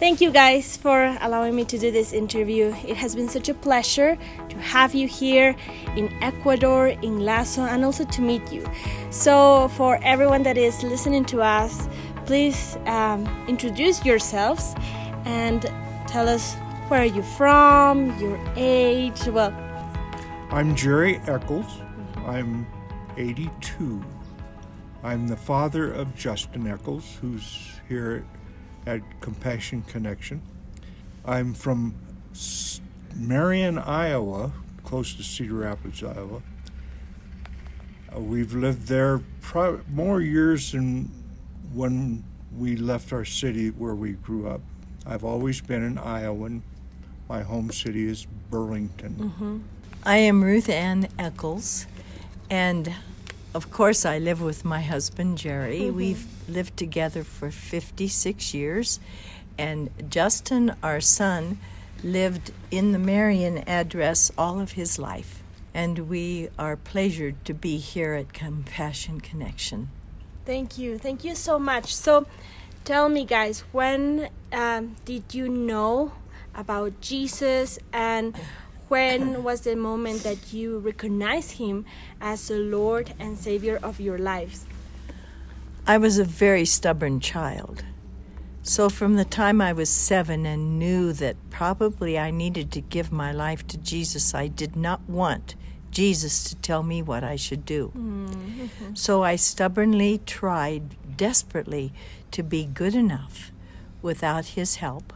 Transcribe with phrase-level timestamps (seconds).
[0.00, 2.74] Thank you guys for allowing me to do this interview.
[2.88, 4.16] It has been such a pleasure
[4.48, 5.54] to have you here
[5.94, 8.64] in Ecuador, in Lasso, and also to meet you.
[9.10, 11.86] So, for everyone that is listening to us,
[12.24, 14.74] please um, introduce yourselves
[15.26, 15.70] and
[16.06, 16.54] tell us
[16.88, 19.26] where are you from, your age.
[19.26, 19.52] Well,
[20.50, 21.82] I'm Jerry Eccles.
[22.24, 22.66] I'm
[23.18, 24.02] 82.
[25.02, 28.24] I'm the father of Justin Eccles, who's here
[28.86, 30.42] at Compassion Connection.
[31.24, 31.94] I'm from
[33.14, 34.52] Marion, Iowa,
[34.84, 36.42] close to Cedar Rapids, Iowa.
[38.14, 41.10] Uh, we've lived there pro- more years than
[41.72, 42.24] when
[42.56, 44.60] we left our city where we grew up.
[45.06, 46.62] I've always been an Iowan.
[47.28, 49.14] My home city is Burlington.
[49.14, 49.58] Mm-hmm.
[50.04, 51.86] I am Ruth Ann Eccles,
[52.48, 52.92] and
[53.54, 55.80] of course, I live with my husband, Jerry.
[55.80, 55.96] Mm-hmm.
[55.96, 59.00] We've lived together for 56 years,
[59.58, 61.58] and Justin, our son,
[62.02, 65.42] lived in the Marion address all of his life.
[65.74, 69.90] And we are pleasured to be here at Compassion Connection.
[70.44, 70.98] Thank you.
[70.98, 71.94] Thank you so much.
[71.94, 72.26] So,
[72.84, 76.12] tell me, guys, when um, did you know
[76.54, 78.34] about Jesus and
[78.90, 81.84] when was the moment that you recognized him
[82.20, 84.66] as the Lord and Savior of your lives?
[85.86, 87.84] I was a very stubborn child.
[88.62, 93.12] So, from the time I was seven and knew that probably I needed to give
[93.12, 95.54] my life to Jesus, I did not want
[95.92, 97.92] Jesus to tell me what I should do.
[97.96, 98.94] Mm-hmm.
[98.94, 101.92] So, I stubbornly tried desperately
[102.32, 103.52] to be good enough
[104.02, 105.12] without his help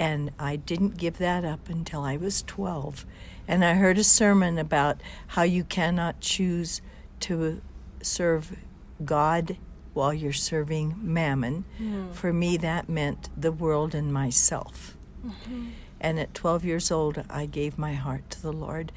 [0.00, 3.04] and I didn't give that up until I was 12.
[3.46, 6.80] And I heard a sermon about how you cannot choose
[7.20, 7.60] to
[8.00, 8.56] serve
[9.04, 9.58] God
[9.92, 11.66] while you're serving mammon.
[11.78, 12.14] Mm.
[12.14, 14.96] For me, that meant the world and myself.
[15.24, 15.66] Mm-hmm.
[16.00, 18.92] And at 12 years old, I gave my heart to the Lord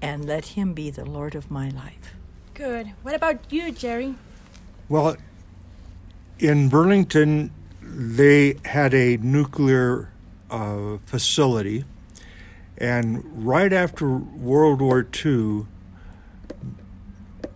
[0.00, 2.14] and let Him be the Lord of my life.
[2.54, 2.92] Good.
[3.02, 4.14] What about you, Jerry?
[4.88, 5.16] Well,
[6.38, 7.50] in Burlington,
[7.82, 10.12] they had a nuclear
[10.50, 11.84] uh, facility.
[12.78, 15.66] And right after World War II,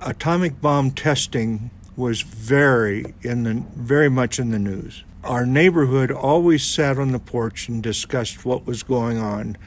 [0.01, 5.05] atomic bomb testing was very in the very much in the news.
[5.23, 9.59] Our neighborhood always sat on the porch and discussed what was going on,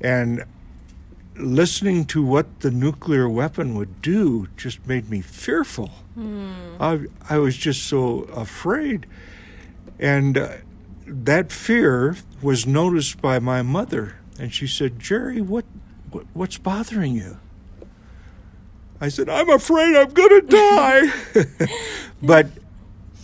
[0.00, 0.44] and
[1.36, 5.90] listening to what the nuclear weapon would do just made me fearful.
[6.18, 6.52] Mm.
[6.78, 9.06] I I was just so afraid,
[9.98, 10.36] and.
[10.36, 10.56] Uh,
[11.08, 15.64] that fear was noticed by my mother, and she said, "Jerry, what,
[16.10, 17.38] what what's bothering you?"
[19.00, 21.66] I said, "I'm afraid I'm going to die."
[22.22, 22.48] but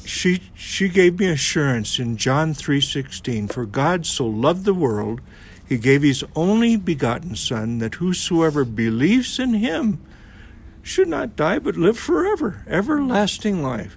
[0.05, 5.21] she she gave me assurance in John 3:16, "For God so loved the world,
[5.69, 10.01] he gave his only begotten son that whosoever believes in him
[10.83, 13.97] should not die but live forever, everlasting life."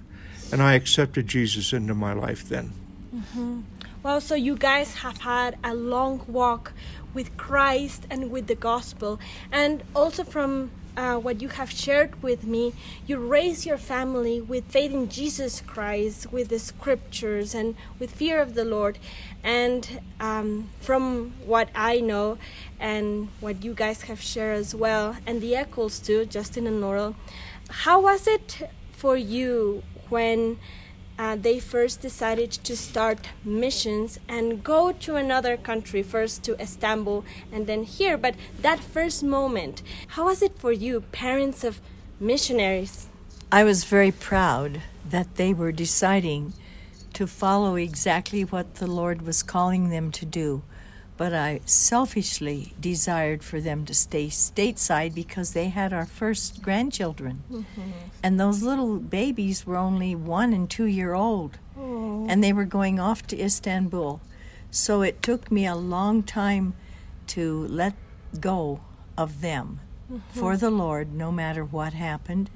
[0.50, 2.72] And I accepted Jesus into my life then.
[3.14, 3.60] Mm-hmm.
[4.00, 6.72] Well, so you guys have had a long walk
[7.14, 9.18] with Christ and with the gospel,
[9.50, 12.74] and also from uh, what you have shared with me,
[13.08, 18.40] you raise your family with faith in Jesus Christ, with the scriptures, and with fear
[18.40, 19.00] of the Lord.
[19.42, 22.38] And um, from what I know,
[22.78, 27.16] and what you guys have shared as well, and the echoes too, Justin and Laurel,
[27.68, 30.60] how was it for you when?
[31.18, 37.24] Uh, they first decided to start missions and go to another country, first to Istanbul
[37.52, 38.16] and then here.
[38.16, 41.80] But that first moment, how was it for you, parents of
[42.20, 43.08] missionaries?
[43.50, 46.52] I was very proud that they were deciding
[47.14, 50.62] to follow exactly what the Lord was calling them to do
[51.18, 57.42] but I selfishly desired for them to stay stateside because they had our first grandchildren.
[57.50, 57.90] Mm-hmm.
[58.22, 61.58] And those little babies were only one and two year old.
[61.76, 62.24] Oh.
[62.28, 64.20] And they were going off to Istanbul.
[64.70, 66.74] So it took me a long time
[67.28, 67.94] to let
[68.38, 68.80] go
[69.16, 69.80] of them
[70.10, 70.38] mm-hmm.
[70.38, 72.48] for the Lord, no matter what happened,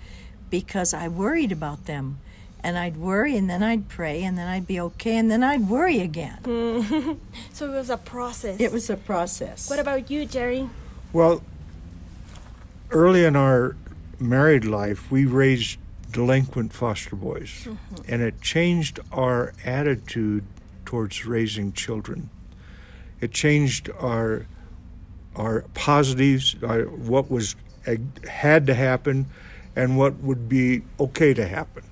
[0.51, 2.21] because I worried about them
[2.63, 5.69] and I'd worry and then I'd pray and then I'd be okay and then I'd
[5.69, 6.39] worry again.
[7.53, 8.61] so it was a process.
[8.61, 9.69] It was a process.
[9.69, 10.69] What about you, Jerry?
[11.13, 11.43] Well,
[12.91, 13.77] early in our
[14.19, 15.79] married life, we raised
[16.11, 17.77] delinquent foster boys, mm-hmm.
[18.07, 20.45] and it changed our attitude
[20.85, 22.31] towards raising children.
[23.21, 24.47] It changed our
[25.35, 27.57] our positives, our, what was
[28.29, 29.27] had to happen,
[29.75, 31.83] and what would be okay to happen.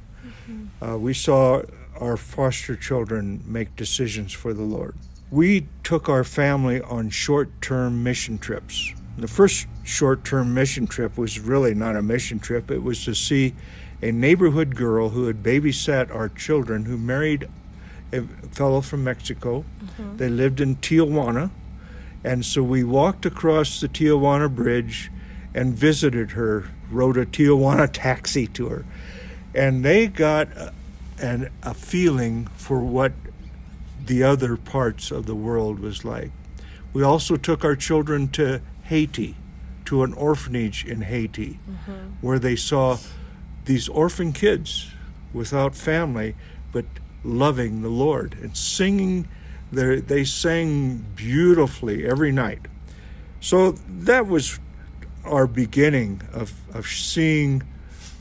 [0.81, 1.63] Uh, we saw
[2.01, 4.95] our foster children make decisions for the Lord.
[5.31, 8.93] we took our family on short term mission trips.
[9.17, 13.15] The first short term mission trip was really not a mission trip, it was to
[13.15, 13.55] see
[14.03, 17.49] a neighborhood girl who had babysat our children who married
[18.13, 19.65] a fellow from Mexico.
[19.85, 20.17] Mm-hmm.
[20.17, 21.51] They lived in Tijuana.
[22.25, 25.11] And so we walked across the Tijuana Bridge
[25.55, 28.85] and visited her, rode a Tijuana taxi to her.
[29.55, 30.73] And they got a,
[31.21, 33.13] an, a feeling for what
[34.05, 36.31] the other parts of the world was like.
[36.93, 39.37] We also took our children to Haiti,
[39.85, 41.93] to an orphanage in Haiti, mm-hmm.
[42.21, 42.99] where they saw
[43.65, 44.91] these orphan kids
[45.33, 46.35] without family,
[46.73, 46.85] but
[47.23, 49.29] loving the Lord and singing.
[49.71, 52.61] They sang beautifully every night.
[53.41, 54.59] So that was
[55.25, 57.63] our beginning of, of seeing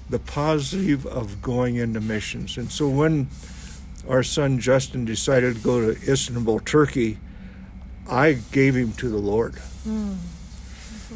[0.10, 2.58] the positive of going into missions.
[2.58, 3.28] And so when
[4.08, 7.18] our son Justin decided to go to Istanbul, Turkey,
[8.10, 9.54] I gave him to the Lord.
[9.88, 10.18] Mm.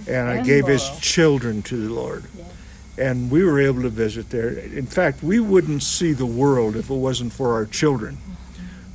[0.08, 2.26] And I gave his children to the Lord.
[2.38, 2.46] Yeah
[2.98, 4.50] and we were able to visit there.
[4.50, 8.18] In fact, we wouldn't see the world if it wasn't for our children.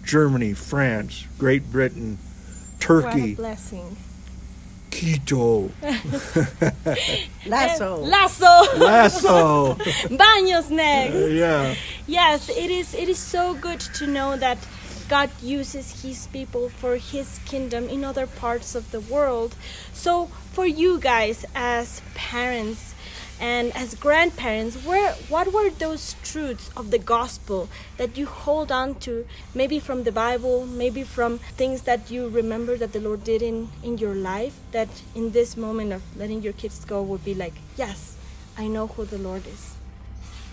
[0.04, 2.18] Germany, France, Great Britain,
[2.78, 3.34] Turkey.
[3.34, 3.96] blessing.
[4.98, 5.70] Quito.
[7.46, 7.96] Lasso.
[7.98, 8.76] Lasso.
[8.78, 9.74] Lasso.
[10.10, 11.14] Baños next.
[11.14, 11.74] Uh, yeah.
[12.08, 14.58] Yes, it is it is so good to know that
[15.08, 19.54] God uses his people for his kingdom in other parts of the world.
[19.92, 22.87] So for you guys as parents
[23.40, 28.94] and as grandparents where what were those truths of the gospel that you hold on
[28.96, 29.24] to
[29.54, 33.68] maybe from the bible maybe from things that you remember that the lord did in
[33.82, 37.54] in your life that in this moment of letting your kids go would be like
[37.76, 38.16] yes
[38.56, 39.74] i know who the lord is.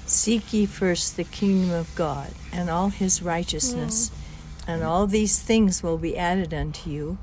[0.07, 4.73] Seek ye first the kingdom of god and all his righteousness mm.
[4.73, 7.17] and all these things will be added unto you.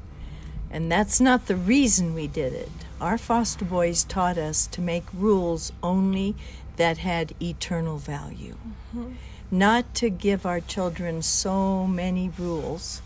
[0.68, 2.70] And that's not the reason we did it
[3.02, 6.36] our foster boys taught us to make rules only
[6.76, 8.56] that had eternal value,
[8.94, 9.14] mm-hmm.
[9.50, 13.02] not to give our children so many rules.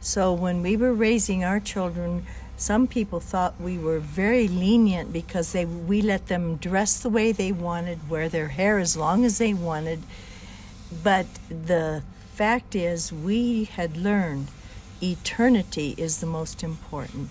[0.00, 2.24] So when we were raising our children,
[2.56, 7.32] some people thought we were very lenient because they we let them dress the way
[7.32, 10.02] they wanted, wear their hair as long as they wanted.
[11.02, 12.02] But the
[12.32, 14.48] fact is, we had learned
[15.02, 17.30] eternity is the most important.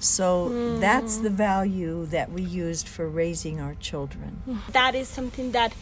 [0.00, 0.80] So mm.
[0.80, 4.42] that's the value that we used for raising our children.
[4.72, 5.74] That is something that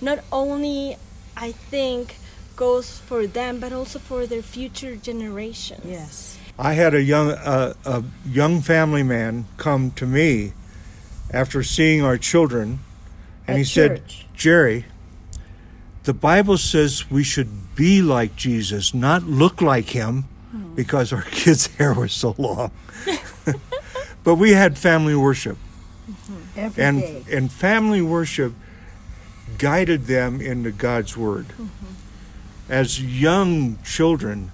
[0.00, 0.96] not only
[1.36, 2.16] I think
[2.56, 5.84] goes for them, but also for their future generations.
[5.84, 6.38] Yes.
[6.58, 10.54] I had a young uh, a young family man come to me
[11.30, 12.80] after seeing our children,
[13.46, 14.00] and At he church.
[14.00, 14.02] said,
[14.34, 14.86] "Jerry,
[16.04, 20.74] the Bible says we should be like Jesus, not look like him, hmm.
[20.74, 22.70] because our kids' hair was so long."
[24.26, 25.56] but we had family worship.
[26.10, 26.80] Mm-hmm.
[26.80, 27.24] and day.
[27.32, 28.52] and family worship
[29.58, 31.46] guided them into God's word.
[31.48, 31.68] Mm-hmm.
[32.68, 34.52] As young children,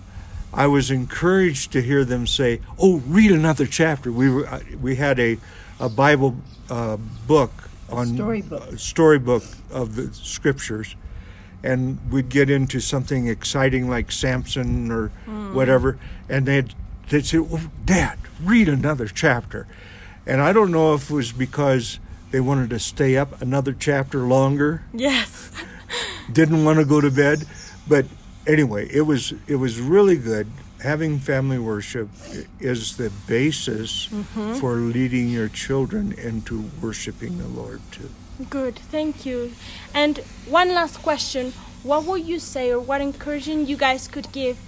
[0.53, 4.97] I was encouraged to hear them say, "Oh, read another chapter." We were uh, we
[4.97, 5.39] had a
[5.81, 6.37] a Bible
[6.71, 7.53] uh, book
[7.91, 8.79] on storybook.
[8.79, 10.97] storybook of the scriptures,
[11.63, 15.55] and we'd get into something exciting like Samson or mm.
[15.55, 15.99] whatever,
[16.29, 16.75] and they'd
[17.13, 19.67] they'd say, "Well, Dad, read another chapter.
[20.27, 21.99] And I don't know if it was because
[22.31, 24.83] they wanted to stay up another chapter longer.
[24.93, 25.51] Yes.
[26.33, 27.45] didn't want to go to bed,
[27.87, 28.07] but
[28.47, 30.47] anyway, it was it was really good.
[30.83, 32.09] Having family worship
[32.59, 34.55] is the basis mm-hmm.
[34.55, 38.11] for leading your children into worshiping the Lord too.
[38.51, 39.53] Good, thank you.
[39.95, 41.53] And one last question:
[41.83, 44.59] What would you say, or what encouragement you guys could give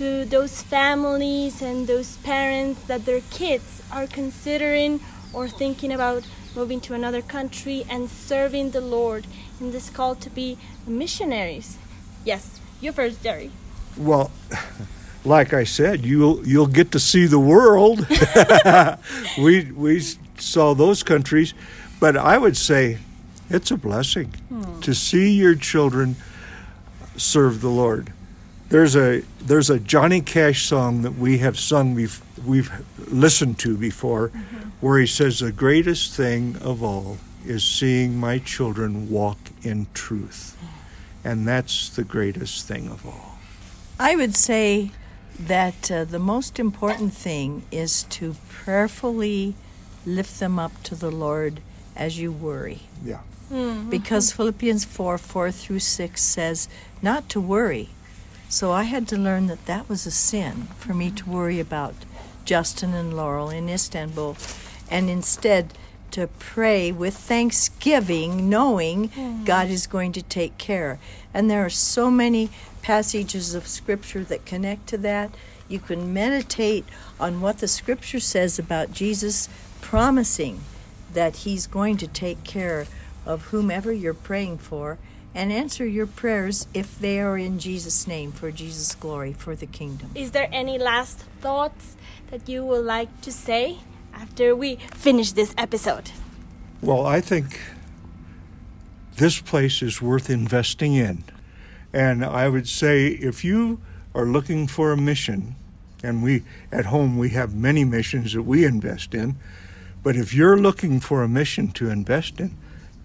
[0.00, 4.98] to those families and those parents that their kids are considering
[5.34, 6.26] or thinking about
[6.56, 9.26] moving to another country and serving the Lord
[9.60, 11.76] in this call to be missionaries.
[12.24, 13.50] Yes, you first, Jerry.
[13.94, 14.30] Well,
[15.26, 18.06] like I said, you'll you'll get to see the world.
[19.38, 20.00] we we
[20.38, 21.52] saw those countries,
[22.00, 22.96] but I would say
[23.50, 24.80] it's a blessing hmm.
[24.80, 26.16] to see your children
[27.18, 28.14] serve the Lord.
[28.70, 32.70] There's a there's a Johnny Cash song that we have sung bef- we've
[33.08, 34.68] listened to before, mm-hmm.
[34.80, 40.56] where he says the greatest thing of all is seeing my children walk in truth,
[41.24, 43.38] and that's the greatest thing of all.
[43.98, 44.92] I would say
[45.36, 49.56] that uh, the most important thing is to prayerfully
[50.06, 51.60] lift them up to the Lord
[51.96, 52.82] as you worry.
[53.04, 53.22] Yeah.
[53.50, 53.90] Mm-hmm.
[53.90, 56.68] Because Philippians 4 4 through 6 says
[57.02, 57.88] not to worry
[58.50, 61.94] So I had to learn that that was a sin for me to worry about
[62.44, 64.36] Justin and Laurel in Istanbul
[64.90, 65.72] and instead
[66.10, 69.44] to pray with thanksgiving, knowing mm-hmm.
[69.44, 70.98] God is going to take care.
[71.32, 72.50] And there are so many
[72.82, 75.30] passages of Scripture that connect to that.
[75.68, 76.84] You can meditate
[77.20, 79.48] on what the Scripture says about Jesus
[79.80, 80.62] promising
[81.14, 82.88] that He's going to take care
[83.24, 84.98] of whomever you're praying for
[85.34, 89.66] and answer your prayers if they are in Jesus' name for Jesus' glory, for the
[89.66, 90.10] kingdom.
[90.14, 91.96] Is there any last thoughts
[92.30, 93.78] that you would like to say
[94.14, 96.10] after we finish this episode?
[96.82, 97.60] Well, I think
[99.16, 101.24] this place is worth investing in.
[101.92, 103.80] And I would say if you
[104.14, 105.56] are looking for a mission,
[106.02, 109.36] and we at home we have many missions that we invest in,
[110.02, 112.56] but if you're looking for a mission to invest in,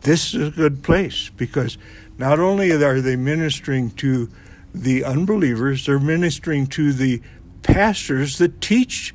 [0.02, 1.78] this is a good place because
[2.18, 4.30] not only are they ministering to
[4.74, 7.22] the unbelievers, they're ministering to the
[7.64, 9.14] pastors that teach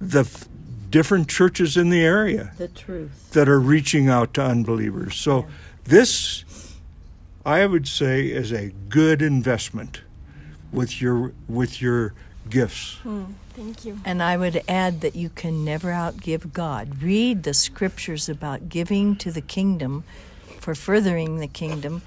[0.00, 0.46] the f-
[0.90, 3.30] different churches in the area The truth.
[3.32, 5.16] that are reaching out to unbelievers.
[5.16, 5.46] So
[5.84, 6.44] this
[7.44, 10.02] I would say is a good investment
[10.72, 12.12] with your with your
[12.50, 12.94] gifts.
[13.02, 13.24] Hmm,
[13.54, 13.98] thank you.
[14.04, 17.02] And I would add that you can never outgive God.
[17.02, 20.04] Read the scriptures about giving to the kingdom
[20.60, 22.02] for furthering the kingdom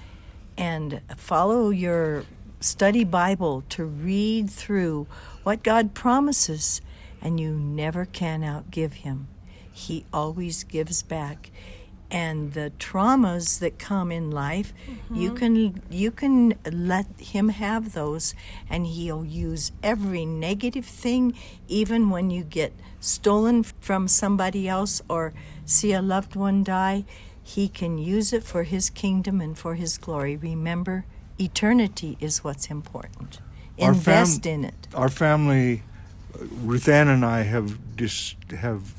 [0.57, 2.25] and follow your
[2.59, 5.07] study Bible to read through
[5.43, 6.81] what God promises,
[7.21, 9.27] and you never can outgive Him.
[9.71, 11.51] He always gives back.
[12.13, 15.15] And the traumas that come in life, mm-hmm.
[15.15, 18.35] you can you can let him have those,
[18.69, 21.37] and he'll use every negative thing,
[21.69, 25.33] even when you get stolen from somebody else or
[25.65, 27.05] see a loved one die.
[27.55, 30.37] He can use it for his kingdom and for his glory.
[30.37, 31.03] Remember,
[31.37, 33.39] eternity is what's important.
[33.77, 34.87] Our fam- Invest in it.
[34.93, 35.83] Our family,
[36.39, 38.93] Ruth Ann and I have just have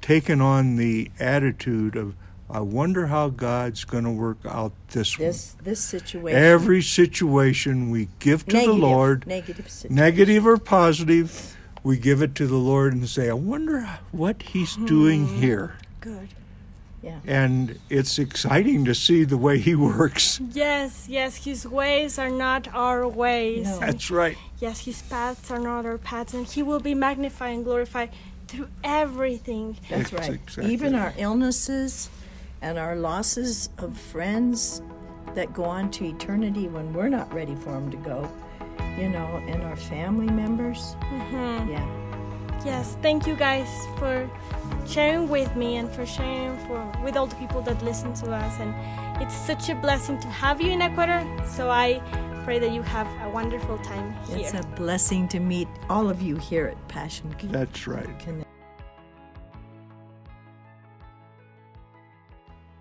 [0.00, 2.16] taken on the attitude of,
[2.50, 6.42] I wonder how God's going to work out this, This this situation.
[6.42, 12.34] Every situation we give to negative, the Lord, negative negative or positive, we give it
[12.34, 15.40] to the Lord and say, I wonder what He's doing mm-hmm.
[15.40, 15.76] here.
[16.00, 16.28] Good.
[17.02, 17.18] Yeah.
[17.26, 20.40] And it's exciting to see the way He works.
[20.52, 23.66] Yes, yes, his ways are not our ways.
[23.66, 23.78] No.
[23.80, 24.36] That's right.
[24.60, 28.10] yes, his paths are not our paths, and he will be magnified and glorified
[28.48, 29.76] through everything.
[29.90, 30.34] That's That's right.
[30.40, 32.08] exactly Even our illnesses
[32.60, 34.82] and our losses of friends
[35.34, 38.28] that go on to eternity when we're not ready for them to go,
[38.98, 40.94] you know, and our family members.
[41.00, 41.70] Mhm.
[41.70, 42.11] Yeah.
[42.64, 44.30] Yes, thank you guys for
[44.86, 48.60] sharing with me and for sharing for with all the people that listen to us.
[48.60, 48.72] And
[49.20, 51.22] it's such a blessing to have you in Ecuador.
[51.46, 52.00] So I
[52.44, 54.38] pray that you have a wonderful time here.
[54.38, 58.18] It's a blessing to meet all of you here at Passion That's right.
[58.20, 58.51] Connect.